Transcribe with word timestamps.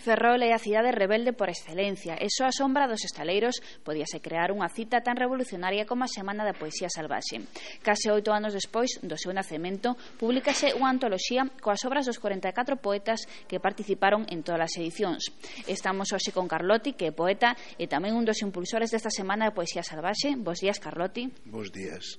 Ferrol 0.00 0.40
é 0.40 0.56
a 0.56 0.58
cidade 0.58 0.96
rebelde 0.96 1.36
por 1.36 1.52
excelencia 1.52 2.16
e 2.16 2.32
só 2.32 2.48
a 2.48 2.56
sombra 2.56 2.88
dos 2.88 3.04
estaleiros 3.04 3.60
podíase 3.84 4.24
crear 4.24 4.48
unha 4.48 4.72
cita 4.72 5.04
tan 5.04 5.12
revolucionaria 5.20 5.84
como 5.84 6.08
a 6.08 6.10
Semana 6.10 6.40
da 6.40 6.56
Poesía 6.56 6.88
Salvaxe. 6.88 7.44
Case 7.84 8.08
oito 8.08 8.32
anos 8.32 8.56
despois 8.56 8.96
do 9.04 9.20
seu 9.20 9.36
nacemento, 9.36 10.00
publicase 10.16 10.72
unha 10.72 10.88
antoloxía 10.88 11.44
coas 11.60 11.84
obras 11.84 12.08
dos 12.08 12.16
44 12.16 12.80
poetas 12.80 13.28
que 13.44 13.60
participaron 13.60 14.24
en 14.32 14.40
todas 14.40 14.72
as 14.72 14.80
edicións. 14.80 15.28
Estamos 15.68 16.16
hoxe 16.16 16.32
con 16.32 16.48
Carlotti, 16.48 16.96
que 16.96 17.12
é 17.12 17.14
poeta 17.14 17.52
e 17.76 17.84
tamén 17.84 18.16
un 18.16 18.24
dos 18.24 18.40
impulsores 18.40 18.88
desta 18.88 19.12
Semana 19.12 19.52
da 19.52 19.56
Poesía 19.56 19.84
Salvaxe. 19.84 20.32
Bos 20.40 20.64
días, 20.64 20.80
Carlotti. 20.80 21.28
Bos 21.44 21.68
días. 21.68 22.16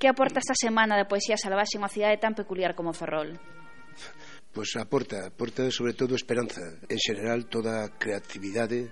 Que 0.00 0.08
aporta 0.08 0.40
esta 0.40 0.56
Semana 0.56 0.96
da 0.96 1.04
Poesía 1.04 1.36
Salvaxe 1.36 1.76
unha 1.76 1.92
cidade 1.92 2.16
tan 2.16 2.32
peculiar 2.32 2.72
como 2.72 2.96
Ferrol? 2.96 3.36
pois 4.56 4.72
aporta, 4.80 5.28
aporta 5.28 5.68
sobre 5.68 5.92
todo 5.92 6.16
esperanza, 6.16 6.64
en 6.88 6.96
general 6.96 7.44
toda 7.44 7.84
a 7.84 7.92
creatividade 7.92 8.88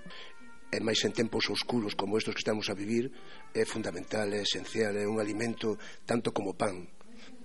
e 0.69 0.77
máis 0.77 1.01
en 1.09 1.09
tempos 1.09 1.49
oscuros 1.49 1.97
como 1.97 2.21
estes 2.21 2.37
que 2.37 2.43
estamos 2.45 2.69
a 2.69 2.77
vivir 2.77 3.09
é 3.49 3.65
fundamental, 3.65 4.29
é 4.29 4.45
esencial, 4.45 4.93
é 4.93 5.09
un 5.09 5.17
alimento 5.17 5.73
tanto 6.05 6.29
como 6.29 6.53
pan. 6.53 6.85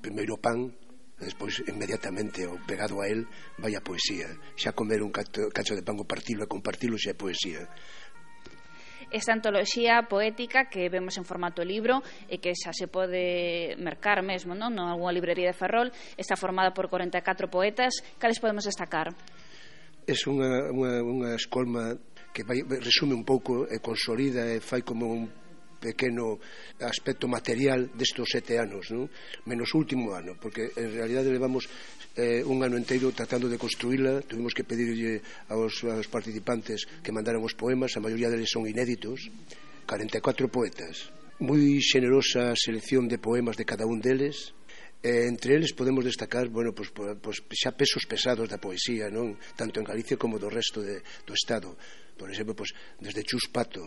Primeiro 0.04 0.36
pan, 0.36 0.68
despois 1.16 1.64
inmediatamente 1.64 2.45
o 2.45 2.60
pegado 2.68 3.00
a 3.00 3.09
él 3.09 3.24
vai 3.56 3.72
a 3.72 3.80
poesía. 3.80 4.28
Xa 4.52 4.76
comer 4.76 5.00
un 5.00 5.16
cacho 5.16 5.73
de 5.73 5.80
pan 5.80 5.96
o 5.96 6.04
partilo 6.04 6.45
e 6.45 6.52
compartilo 6.52 7.00
xa 7.00 7.16
é 7.16 7.16
poesía 7.16 7.73
esta 9.10 9.34
antoloxía 9.34 10.06
poética 10.09 10.70
que 10.70 10.88
vemos 10.88 11.18
en 11.18 11.27
formato 11.27 11.62
libro 11.62 12.02
e 12.30 12.38
que 12.38 12.55
xa 12.55 12.70
se 12.73 12.87
pode 12.87 13.74
mercar 13.78 14.23
mesmo, 14.23 14.55
non? 14.55 14.73
Non 14.74 14.88
algunha 14.88 15.14
librería 15.14 15.51
de 15.51 15.56
Ferrol, 15.59 15.91
está 16.16 16.34
formada 16.38 16.70
por 16.70 16.88
44 16.88 17.51
poetas, 17.51 17.98
cales 18.18 18.38
podemos 18.38 18.65
destacar? 18.65 19.12
É 20.06 20.15
unha, 20.27 20.73
unha, 20.73 20.92
unha 21.04 21.30
escolma 21.37 21.95
que 22.32 22.42
vai, 22.46 22.62
resume 22.62 23.15
un 23.15 23.27
pouco 23.27 23.66
e 23.66 23.82
consolida 23.82 24.46
e 24.46 24.62
fai 24.62 24.82
como 24.87 25.10
un 25.10 25.27
pequeno 25.80 26.36
aspecto 26.84 27.24
material 27.26 27.88
destos 27.96 28.28
sete 28.28 28.60
anos, 28.60 28.92
non? 28.92 29.09
menos 29.48 29.73
último 29.73 30.12
ano, 30.12 30.37
porque 30.37 30.70
en 30.76 30.92
realidade 30.92 31.32
levamos 31.32 31.64
eh, 32.20 32.45
un 32.45 32.60
ano 32.60 32.76
inteiro 32.76 33.10
tratando 33.16 33.48
de 33.48 33.56
construíla, 33.56 34.20
tuvimos 34.20 34.52
que 34.52 34.68
pedirlle 34.68 35.24
aos, 35.48 35.80
aos 35.88 36.09
participantes 36.12 36.84
que 37.00 37.10
mandaran 37.10 37.40
os 37.40 37.56
poemas, 37.56 37.96
a 37.96 38.04
maioría 38.04 38.28
deles 38.28 38.52
son 38.52 38.68
inéditos, 38.68 39.32
44 39.88 40.52
poetas, 40.52 41.09
moi 41.40 41.80
xenerosa 41.80 42.52
selección 42.52 43.09
de 43.09 43.16
poemas 43.16 43.56
de 43.56 43.65
cada 43.65 43.88
un 43.88 43.98
deles, 44.04 44.52
Eh, 45.02 45.24
entre 45.26 45.56
eles 45.56 45.72
podemos 45.72 46.04
destacar, 46.04 46.48
bueno, 46.52 46.76
pois, 46.76 46.92
pois, 46.92 47.40
xa 47.56 47.72
pesos 47.72 48.04
pesados 48.04 48.52
da 48.52 48.60
poesía, 48.60 49.09
non? 49.09 49.32
Tanto 49.56 49.80
en 49.80 49.88
Galicia 49.88 50.20
como 50.20 50.37
do 50.37 50.52
resto 50.52 50.84
de, 50.84 51.00
do 51.24 51.32
Estado. 51.32 51.72
Por 52.20 52.28
exemplo, 52.28 52.52
pois, 52.52 52.76
desde 53.00 53.24
Chus 53.24 53.48
Pato, 53.48 53.80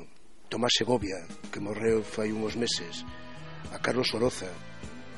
Tomás 0.54 0.78
Segovia, 0.78 1.18
que 1.50 1.58
morreu 1.58 2.06
fai 2.06 2.30
uns 2.30 2.54
meses, 2.54 3.02
a 3.73 3.82
Carlos 3.82 4.14
Oroza, 4.14 4.54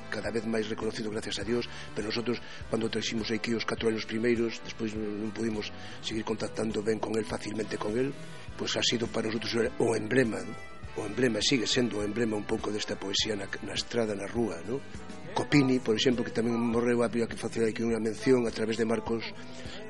cada 0.08 0.32
vez 0.32 0.48
máis 0.48 0.64
reconocido 0.72 1.12
gracias 1.12 1.44
a 1.44 1.44
Dios, 1.44 1.68
pero 1.92 2.08
nosotros 2.08 2.40
cando 2.72 2.88
traximos 2.88 3.28
aquí 3.36 3.52
os 3.52 3.68
4 3.68 3.92
anos 3.92 4.08
primeiros, 4.08 4.64
despois 4.64 4.96
non 4.96 5.36
pudimos 5.36 5.76
seguir 6.00 6.24
contactando 6.24 6.80
ben 6.80 7.04
con 7.04 7.20
el 7.20 7.28
facilmente 7.28 7.76
con 7.76 8.00
el, 8.00 8.16
pois 8.56 8.80
ha 8.80 8.84
sido 8.88 9.12
para 9.12 9.28
nosotros 9.28 9.76
o 9.76 10.00
emblema, 10.00 10.40
¿no? 10.40 10.56
o 10.96 11.04
emblema 11.04 11.44
sigue 11.44 11.68
sendo 11.68 12.00
o 12.00 12.08
emblema 12.08 12.40
un 12.40 12.48
pouco 12.48 12.72
desta 12.72 12.96
poesía 12.96 13.36
na, 13.36 13.52
na 13.68 13.76
estrada, 13.76 14.16
na 14.16 14.32
rúa, 14.32 14.64
¿no? 14.64 14.80
Copini, 15.36 15.80
por 15.84 16.00
exemplo, 16.00 16.24
que 16.24 16.32
tamén 16.32 16.56
morreu, 16.56 17.04
había 17.04 17.28
que 17.28 17.36
facer 17.36 17.68
aquí 17.68 17.84
unha 17.84 18.00
mención 18.00 18.48
a 18.48 18.52
través 18.56 18.80
de 18.80 18.88
Marcos 18.88 19.28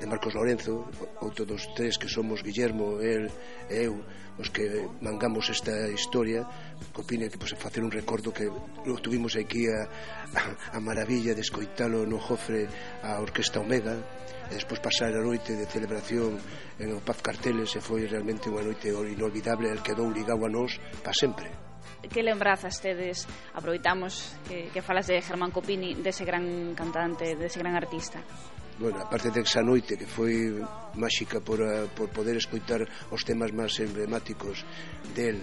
de 0.01 0.09
Marcos 0.09 0.33
Lorenzo, 0.33 0.89
outro 1.21 1.45
dos 1.45 1.69
tres 1.77 2.01
que 2.01 2.09
somos 2.09 2.41
Guillermo, 2.41 2.97
el 2.97 3.29
e 3.69 3.85
eu, 3.85 4.01
os 4.41 4.49
que 4.49 4.89
mangamos 5.05 5.45
esta 5.53 5.85
historia, 5.93 6.49
Copini, 6.89 7.29
que 7.29 7.37
pois, 7.37 7.53
facer 7.53 7.85
un 7.85 7.93
recordo 7.93 8.33
que 8.33 8.49
lo 8.49 8.97
tuvimos 8.97 9.37
aquí 9.37 9.69
a, 9.69 9.85
a, 10.33 10.41
a 10.75 10.79
maravilla 10.81 11.37
de 11.37 11.45
escoitalo 11.45 12.09
no 12.09 12.17
Jofre 12.17 12.65
a 13.05 13.21
Orquesta 13.21 13.61
Omega, 13.61 14.01
e 14.49 14.57
despois 14.57 14.81
pasar 14.81 15.13
a 15.13 15.21
noite 15.21 15.53
de 15.53 15.69
celebración 15.69 16.41
en 16.81 16.89
o 16.89 17.05
Paz 17.05 17.21
Carteles 17.21 17.69
e 17.77 17.85
foi 17.85 18.09
realmente 18.09 18.49
unha 18.49 18.65
noite 18.65 18.89
inolvidable 18.89 19.69
el 19.69 19.85
quedou 19.85 20.09
ligado 20.09 20.41
a 20.41 20.49
nós 20.49 20.81
para 21.05 21.13
sempre 21.13 21.74
que 22.09 22.23
lembrazas 22.23 22.81
tedes 22.81 23.27
aproveitamos 23.53 24.35
que, 24.47 24.69
que 24.73 24.81
falas 24.81 25.07
de 25.07 25.21
Germán 25.21 25.51
Copini 25.51 25.95
dese 25.95 26.25
gran 26.25 26.75
cantante, 26.75 27.35
dese 27.35 27.59
gran 27.59 27.75
artista. 27.75 28.19
Bueno, 28.77 28.99
aparte 28.99 29.31
de 29.31 29.39
esa 29.39 29.63
noite 29.63 29.95
que 29.95 30.03
foi 30.03 30.51
máxica 30.99 31.39
por, 31.39 31.63
eh, 31.63 31.87
por 31.95 32.11
poder 32.11 32.35
escoitar 32.35 32.83
os 33.07 33.23
temas 33.23 33.55
máis 33.55 33.71
emblemáticos 33.79 34.67
del 35.15 35.39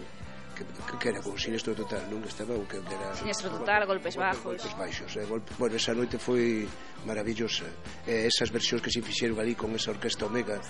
que, 0.53 0.65
que, 0.99 1.09
era 1.09 1.21
con 1.21 1.37
sinistro 1.39 1.75
total, 1.75 2.07
non? 2.09 2.23
Estaba 2.25 2.55
o 2.55 2.65
que 2.69 2.79
era... 2.79 3.13
Sinistro 3.17 3.51
total, 3.51 3.85
golpes 3.89 4.17
bajos. 4.17 4.57
Golpes 4.57 4.75
baixos. 4.77 5.11
Eh? 5.17 5.27
Golpe... 5.27 5.53
Bueno, 5.59 5.75
esa 5.77 5.93
noite 5.97 6.17
foi 6.21 6.69
maravillosa. 7.05 7.67
Eh, 8.07 8.31
esas 8.31 8.53
versións 8.53 8.81
que 8.81 8.91
se 8.91 9.03
fixeron 9.03 9.41
ali 9.41 9.55
con 9.57 9.75
esa 9.75 9.91
orquesta 9.91 10.29
Omega, 10.29 10.61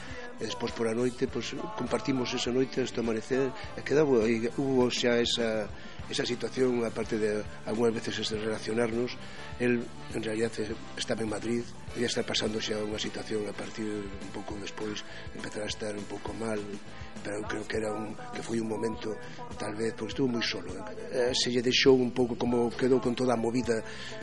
e 0.41 0.45
despois 0.47 0.73
por 0.73 0.89
a 0.89 0.95
noite, 0.95 1.29
pues, 1.29 1.53
compartimos 1.77 2.33
esa 2.33 2.51
noite 2.51 2.81
hasta 2.81 3.05
amanecer, 3.05 3.53
e 3.77 3.81
quedaba 3.85 4.25
aí, 4.25 4.49
hubo 4.57 4.89
xa 4.89 5.21
esa 5.21 5.69
esa 6.13 6.27
situación, 6.29 6.85
aparte 6.85 7.19
de 7.19 7.43
algunhas 7.67 7.95
veces 7.97 8.21
ese 8.21 8.37
relacionarnos, 8.37 9.17
el 9.59 9.83
en 10.15 10.23
realidad 10.23 10.53
estaba 10.97 11.23
en 11.23 11.31
Madrid, 11.31 11.63
ella 11.97 12.07
está 12.07 12.23
pasando 12.23 12.61
xa 12.61 12.77
unha 12.81 13.01
situación 13.01 13.45
a 13.49 13.55
partir 13.57 13.85
un 13.85 14.31
pouco 14.33 14.57
despois, 14.61 15.05
empezar 15.37 15.65
a 15.65 15.71
estar 15.73 15.93
un 15.93 16.05
pouco 16.09 16.33
mal, 16.37 16.61
pero 17.21 17.41
eu 17.41 17.45
creo 17.45 17.65
que 17.69 17.77
era 17.77 17.93
un 17.93 18.17
que 18.33 18.41
foi 18.41 18.61
un 18.61 18.69
momento 18.69 19.13
tal 19.61 19.77
vez 19.77 19.93
porque 19.93 20.13
estuvo 20.17 20.29
moi 20.29 20.45
solo. 20.45 20.73
Eh, 21.13 21.33
se 21.37 21.53
lle 21.53 21.61
deixou 21.61 21.97
un 21.97 22.13
pouco 22.13 22.37
como 22.37 22.73
quedou 22.73 23.01
con 23.01 23.13
toda 23.13 23.37
a 23.37 23.41
movida, 23.41 23.81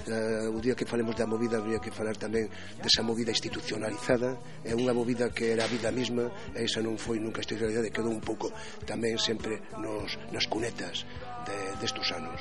eh, 0.09 0.49
o 0.49 0.57
día 0.61 0.73
que 0.73 0.85
falemos 0.85 1.13
da 1.13 1.29
movida 1.29 1.61
habría 1.61 1.77
que 1.81 1.93
falar 1.93 2.17
tamén 2.17 2.49
desa 2.81 3.05
movida 3.05 3.29
institucionalizada, 3.33 4.37
é 4.65 4.73
unha 4.73 4.93
movida 4.93 5.29
que 5.29 5.53
era 5.53 5.65
a 5.65 5.69
vida 5.69 5.93
misma, 5.93 6.29
e 6.57 6.65
esa 6.65 6.81
non 6.81 6.97
foi 6.97 7.21
nunca 7.21 7.41
institucionalidade, 7.41 7.93
quedou 7.93 8.13
un 8.13 8.21
pouco 8.21 8.49
tamén 8.85 9.17
sempre 9.21 9.61
nos 9.77 10.17
nas 10.33 10.45
cunetas 10.49 11.05
de, 11.49 11.57
destos 11.81 12.13
anos. 12.13 12.37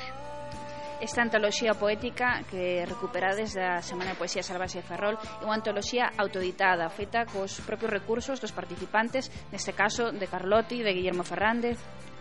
Esta 0.99 1.23
antoloxía 1.23 1.79
poética 1.79 2.43
que 2.51 2.83
recuperades 2.83 3.55
da 3.55 3.79
Semana 3.79 4.11
de 4.11 4.19
Poesía 4.19 4.43
Salvaxe 4.43 4.83
de 4.83 4.87
Ferrol 4.87 5.15
é 5.15 5.43
unha 5.47 5.55
antoloxía 5.55 6.11
autoditada, 6.19 6.91
feita 6.91 7.23
cos 7.23 7.63
propios 7.63 7.87
recursos 7.87 8.43
dos 8.43 8.51
participantes, 8.51 9.31
neste 9.49 9.71
caso 9.71 10.11
de 10.11 10.27
Carlotti, 10.27 10.83
de 10.83 10.91
Guillermo 10.91 11.23
Fernández, 11.23 11.79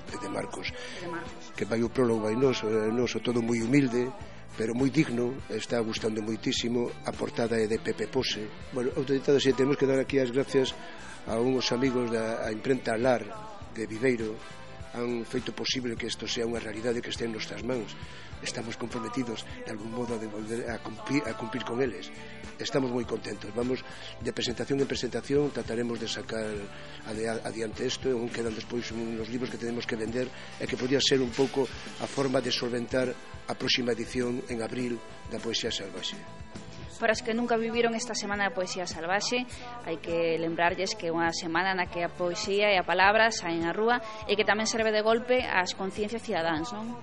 e 0.08 0.16
de 0.16 0.28
Marcos, 0.30 0.72
de 1.02 1.08
Marcos. 1.10 1.52
que 1.58 1.66
vai 1.66 1.82
o 1.82 1.90
prólogo 1.90 2.30
vai 2.30 2.38
noso, 2.38 2.70
eh, 2.70 2.88
noso 2.94 3.18
todo 3.18 3.42
moi 3.42 3.60
humilde, 3.60 4.08
pero 4.54 4.78
moi 4.78 4.94
digno, 4.94 5.36
está 5.50 5.82
gustando 5.82 6.22
moitísimo, 6.22 6.86
a 7.02 7.12
portada 7.12 7.58
é 7.58 7.66
de 7.66 7.82
Pepe 7.82 8.06
Pose. 8.06 8.46
Bueno, 8.72 8.94
autoditada, 8.96 9.42
se 9.42 9.52
temos 9.52 9.76
que 9.76 9.90
dar 9.90 9.98
aquí 9.98 10.22
as 10.22 10.30
gracias 10.30 10.70
a 11.26 11.36
unhos 11.36 11.68
amigos 11.74 12.14
da 12.14 12.46
a 12.46 12.54
imprenta 12.54 12.96
Lar 12.96 13.26
de 13.74 13.84
Viveiro, 13.90 14.38
han 14.98 15.24
feito 15.24 15.54
posible 15.54 15.96
que 15.96 16.10
isto 16.10 16.26
sea 16.26 16.44
unha 16.44 16.58
realidade 16.58 16.98
que 16.98 17.14
estea 17.14 17.30
en 17.30 17.38
nostras 17.38 17.62
mans. 17.62 17.94
Estamos 18.42 18.76
comprometidos 18.76 19.46
de 19.64 19.70
algún 19.70 19.94
modo 19.94 20.14
a, 20.14 20.18
devolver, 20.18 20.66
a, 20.70 20.78
cumplir, 20.82 21.22
a 21.26 21.34
cumplir 21.34 21.62
con 21.62 21.78
eles. 21.78 22.10
Estamos 22.58 22.90
moi 22.90 23.06
contentos. 23.06 23.54
Vamos 23.54 23.82
de 24.18 24.34
presentación 24.34 24.82
en 24.82 24.90
presentación 24.90 25.54
trataremos 25.54 25.98
de 26.02 26.10
sacar 26.10 26.50
adiante 27.46 27.86
isto. 27.86 28.10
Un 28.10 28.30
quedan 28.30 28.54
despois 28.54 28.90
uns 28.90 29.30
libros 29.30 29.50
que 29.50 29.58
tenemos 29.58 29.86
que 29.86 29.94
vender 29.94 30.26
e 30.58 30.66
que 30.66 30.78
podía 30.78 30.98
ser 30.98 31.22
un 31.22 31.30
pouco 31.30 31.66
a 32.02 32.06
forma 32.06 32.42
de 32.42 32.50
solventar 32.50 33.10
a 33.48 33.54
próxima 33.54 33.94
edición 33.94 34.42
en 34.50 34.60
abril 34.60 34.98
da 35.30 35.38
poesía 35.38 35.72
salvaxe. 35.72 36.18
Para 36.98 37.14
as 37.14 37.22
que 37.22 37.30
nunca 37.30 37.54
viviron 37.54 37.94
esta 37.94 38.18
semana 38.18 38.50
da 38.50 38.54
poesía 38.54 38.82
salvaxe, 38.82 39.46
hai 39.86 40.02
que 40.02 40.34
lembrarlles 40.34 40.98
que 40.98 41.08
é 41.08 41.14
unha 41.14 41.30
semana 41.30 41.70
na 41.70 41.86
que 41.86 42.02
a 42.02 42.10
poesía 42.10 42.74
e 42.74 42.76
a 42.76 42.82
palabra 42.82 43.30
saen 43.30 43.62
á 43.62 43.70
rúa 43.70 44.02
e 44.26 44.34
que 44.34 44.42
tamén 44.42 44.66
serve 44.66 44.90
de 44.90 45.06
golpe 45.06 45.46
ás 45.46 45.78
conciencias 45.78 46.26
cidadáns, 46.26 46.74
non? 46.74 46.98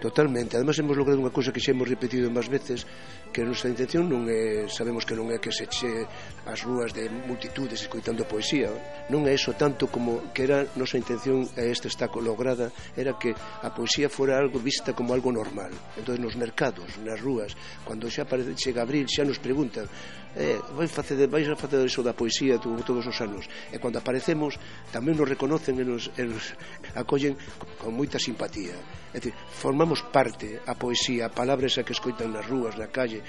Totalmente, 0.00 0.56
además 0.56 0.78
hemos 0.78 0.94
logrado 0.94 1.18
unha 1.18 1.34
cousa 1.34 1.50
que 1.50 1.58
xa 1.58 1.74
hemos 1.74 1.90
repetido 1.90 2.30
máis 2.30 2.46
veces 2.46 2.86
que 3.34 3.42
a 3.42 3.48
nosa 3.50 3.66
intención 3.66 4.06
non 4.06 4.30
é, 4.30 4.70
sabemos 4.70 5.02
que 5.02 5.18
non 5.18 5.26
é 5.34 5.42
que 5.42 5.50
se 5.50 5.66
che 5.66 6.06
as 6.46 6.62
rúas 6.62 6.94
de 6.94 7.10
multitudes 7.10 7.82
escoitando 7.82 8.22
poesía 8.22 8.70
non 9.10 9.26
é 9.26 9.34
iso 9.34 9.58
tanto 9.58 9.90
como 9.90 10.30
que 10.30 10.46
era 10.46 10.70
nosa 10.78 11.02
intención 11.02 11.50
e 11.58 11.74
este 11.74 11.90
está 11.90 12.06
lograda 12.14 12.70
era 12.94 13.18
que 13.18 13.34
a 13.34 13.74
poesía 13.74 14.06
fora 14.06 14.38
algo 14.38 14.62
vista 14.62 14.94
como 14.94 15.18
algo 15.18 15.34
normal. 15.34 15.74
Entón 15.98 16.22
nos 16.22 16.38
mercados, 16.38 16.94
nas 17.02 17.18
rúas 17.18 17.58
cando 17.82 18.06
xa 18.06 18.22
aparece, 18.22 18.54
chega 18.54 18.86
abril 18.86 19.10
xa 19.10 19.26
nos 19.26 19.42
preguntan 19.42 19.90
eh, 20.36 20.60
vai 20.76 20.86
facer, 20.86 21.26
vais 21.26 21.48
a 21.48 21.56
facer 21.56 21.82
iso 21.84 22.02
da 22.02 22.12
poesía 22.12 22.58
todos 22.58 23.06
os 23.06 23.18
anos? 23.20 23.48
E 23.72 23.82
cando 23.82 23.98
aparecemos 23.98 24.60
tamén 24.94 25.16
nos 25.16 25.26
reconocen 25.26 25.74
e 25.80 25.84
nos, 25.84 26.12
e 26.14 26.22
nos 26.22 26.54
acollen 26.94 27.34
con 27.80 27.96
moita 27.96 28.20
simpatía. 28.20 28.76
É 29.14 29.16
dicir, 29.16 29.32
formamos 29.48 29.87
formamos 29.88 30.12
parte 30.12 30.60
a 30.66 30.74
poesía, 30.74 31.26
a 31.26 31.32
palabra 31.32 31.64
esa 31.64 31.80
que 31.80 31.96
escoitan 31.96 32.28
nas 32.28 32.44
rúas, 32.44 32.76
na 32.76 32.92
calle, 32.92 33.24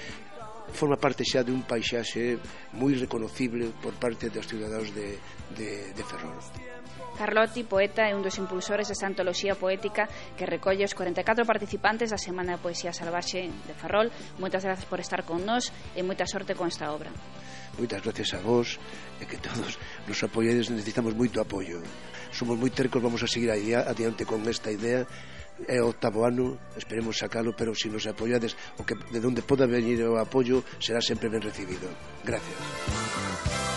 forma 0.76 1.00
parte 1.00 1.24
xa 1.24 1.40
de 1.40 1.56
un 1.56 1.64
paisaxe 1.64 2.36
moi 2.76 2.92
reconocible 3.00 3.72
por 3.80 3.96
parte 3.96 4.28
dos 4.28 4.44
ciudadanos 4.44 4.92
de, 4.92 5.16
de, 5.56 5.96
de 5.96 6.02
Ferrol. 6.04 6.36
Carlotti, 7.16 7.64
poeta, 7.64 8.04
é 8.04 8.12
un 8.12 8.20
dos 8.20 8.36
impulsores 8.36 8.92
desta 8.92 9.08
antoloxía 9.08 9.56
poética 9.56 10.04
que 10.36 10.44
recolle 10.44 10.84
os 10.84 10.92
44 10.92 11.48
participantes 11.48 12.12
da 12.12 12.20
Semana 12.20 12.56
de 12.56 12.60
Poesía 12.60 12.92
Salvaxe 12.92 13.48
de 13.48 13.74
Ferrol. 13.80 14.12
Moitas 14.36 14.60
grazas 14.60 14.84
por 14.84 15.00
estar 15.00 15.24
con 15.24 15.40
nós 15.48 15.72
e 15.96 16.04
moita 16.04 16.28
sorte 16.28 16.52
con 16.52 16.68
esta 16.68 16.92
obra. 16.92 17.08
Moitas 17.80 18.04
gracias 18.04 18.36
a 18.36 18.44
vos 18.44 18.76
e 19.16 19.24
que 19.24 19.40
todos 19.40 19.80
nos 20.04 20.20
apoiedes, 20.20 20.68
necesitamos 20.68 21.16
moito 21.16 21.40
apoio. 21.40 21.80
Somos 22.28 22.60
moi 22.60 22.68
tercos, 22.68 23.00
vamos 23.00 23.24
a 23.24 23.28
seguir 23.32 23.48
adiante 23.48 24.28
con 24.28 24.44
esta 24.44 24.68
idea 24.68 25.08
é 25.68 25.82
o 25.82 25.90
octavo 25.90 26.24
ano, 26.24 26.58
esperemos 26.76 27.18
sacalo, 27.18 27.52
pero 27.56 27.74
se 27.74 27.88
nos 27.88 28.06
apoiades, 28.06 28.56
o 28.78 28.84
que 28.84 28.94
de 28.94 29.20
onde 29.20 29.42
poda 29.42 29.66
venir 29.66 30.00
o 30.04 30.16
apoio 30.16 30.64
será 30.80 31.00
sempre 31.00 31.28
ben 31.28 31.42
recibido. 31.42 31.88
Gracias. 32.24 33.69